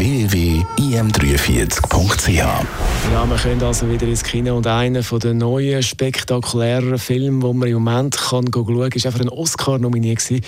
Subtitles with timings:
[0.00, 2.38] www.im43.ch
[3.12, 7.58] Ja, wir können also wieder ins Kino und einer von den neuen, spektakulären Filmen, den
[7.58, 10.26] man im Moment kann schauen kann, ist einfach ein Oscar nominiert.
[10.30, 10.40] Ein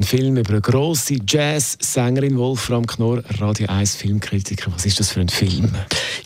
[0.00, 4.72] Film über eine grosse Jazz-Sängerin Wolfram Knorr, Radio 1 Filmkritiker.
[4.72, 5.70] Was ist das für ein Film?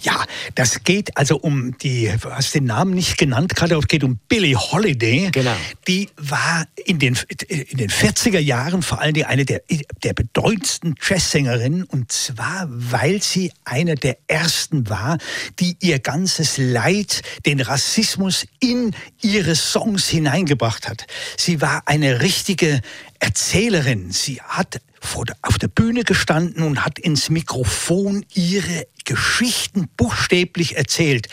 [0.02, 0.24] Ja,
[0.54, 4.20] das geht also um die, du hast den Namen nicht genannt gerade, es geht um
[4.28, 5.30] Billie Holiday.
[5.32, 5.56] Genau.
[5.88, 9.62] Die war in den, in den 40er Jahren vor allen Dingen eine der,
[10.04, 15.18] der bedeutendsten Jazzsängerinnen und zwar, weil sie eine der ersten war,
[15.58, 21.06] die ihr ganzes Leid, den Rassismus in ihre Songs hineingebracht hat.
[21.36, 22.80] Sie war eine richtige
[23.18, 24.10] Erzählerin.
[24.12, 24.80] Sie hat
[25.42, 31.28] auf der Bühne gestanden und hat ins Mikrofon ihre Geschichten buchstäblich erzählt.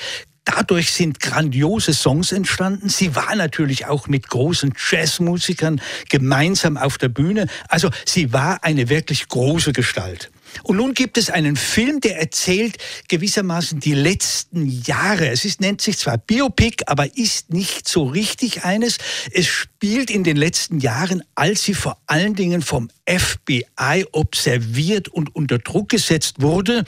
[0.45, 2.87] Dadurch sind grandiose Songs entstanden.
[2.87, 7.47] Sie war natürlich auch mit großen Jazzmusikern gemeinsam auf der Bühne.
[7.67, 10.29] Also sie war eine wirklich große Gestalt.
[10.63, 15.29] Und nun gibt es einen Film, der erzählt gewissermaßen die letzten Jahre.
[15.29, 18.99] Es ist, nennt sich zwar Biopic, aber ist nicht so richtig eines.
[19.31, 25.35] Es spielt in den letzten Jahren, als sie vor allen Dingen vom FBI observiert und
[25.35, 26.85] unter Druck gesetzt wurde,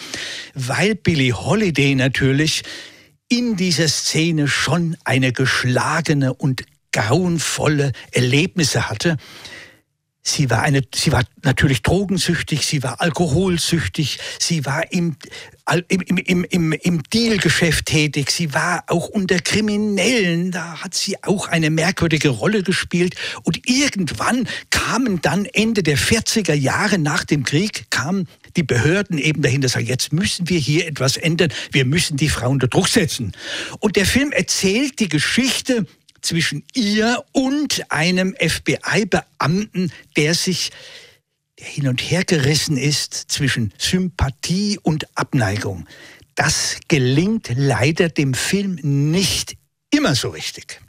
[0.54, 2.64] weil Billie Holiday natürlich
[3.30, 9.18] in dieser Szene schon eine geschlagene und grauenvolle Erlebnisse hatte.
[10.30, 15.16] Sie war, eine, sie war natürlich drogensüchtig, sie war alkoholsüchtig, sie war im,
[15.88, 21.48] im, im, im, im Dealgeschäft tätig, sie war auch unter Kriminellen, da hat sie auch
[21.48, 23.16] eine merkwürdige Rolle gespielt.
[23.44, 28.28] Und irgendwann kamen dann Ende der 40er Jahre nach dem Krieg, kamen
[28.58, 32.50] die Behörden eben dahinter, sagen, jetzt müssen wir hier etwas ändern, wir müssen die Frau
[32.50, 33.32] unter Druck setzen.
[33.80, 35.86] Und der Film erzählt die Geschichte
[36.28, 40.72] zwischen ihr und einem FBI-Beamten, der sich
[41.60, 45.88] der hin und her gerissen ist zwischen Sympathie und Abneigung.
[46.36, 49.58] Das gelingt leider dem Film nicht
[49.90, 50.82] immer so richtig.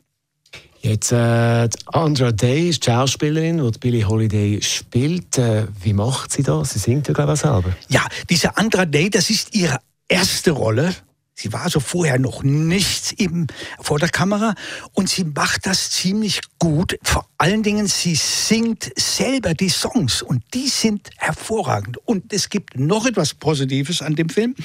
[0.80, 5.36] Jetzt, äh, Andra Day ist die Schauspielerin, die Billie Holiday spielt.
[5.38, 6.70] Äh, wie macht sie das?
[6.70, 7.74] Sie singt ja, glaube ich, selber.
[7.88, 10.94] Ja, diese Andra Day, das ist ihre erste Rolle
[11.40, 13.46] Sie war so vorher noch nicht eben
[13.78, 14.56] vor der Kamera
[14.92, 16.98] und sie macht das ziemlich gut.
[17.04, 21.96] Vor allen Dingen, sie singt selber die Songs und die sind hervorragend.
[22.08, 24.56] Und es gibt noch etwas Positives an dem Film.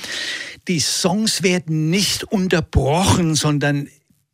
[0.68, 3.88] Die Songs werden nicht unterbrochen, sondern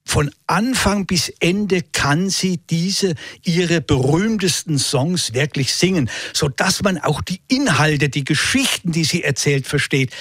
[0.10, 6.98] von Anfang bis Ende kann sie diese ihre berühmtesten Songs wirklich singen, so dass man
[6.98, 10.12] auch die Inhalte, die Geschichten, die sie erzählt, versteht.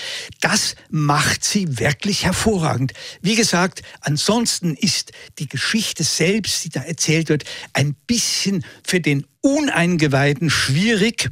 [0.42, 2.92] Das macht sie wirklich hervorragend.
[3.22, 9.26] Wie gesagt, ansonsten ist die Geschichte selbst, die da erzählt wird, ein bisschen für den
[9.40, 11.30] Uneingeweihten schwierig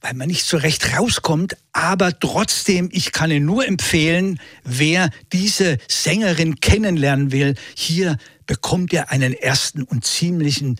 [0.00, 1.56] weil man nicht so recht rauskommt.
[1.72, 8.16] Aber trotzdem, ich kann Ihnen nur empfehlen, wer diese Sängerin kennenlernen will, hier
[8.46, 10.78] bekommt er einen ersten und ziemlichen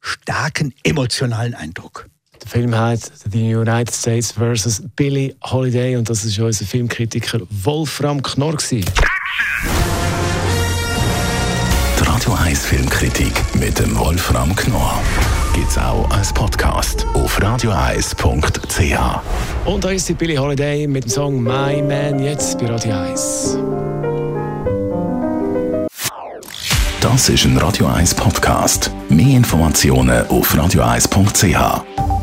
[0.00, 2.08] starken emotionalen Eindruck.
[2.42, 4.82] Der Film heißt The United States vs.
[4.94, 8.56] Billie Holiday und das ist unser Filmkritiker Wolfram Knorr.
[11.98, 15.02] Die Radio 1 Filmkritik mit dem Wolfram Knorr
[15.56, 18.20] gibt es auch als Podcast auf radioeis.ch.
[19.64, 23.56] Und da ist die Billie Holiday mit dem Song My Man jetzt bei Radio 1.
[27.00, 28.90] Das ist ein Radio 1 Podcast.
[29.08, 32.15] Mehr Informationen auf radioeis.ch.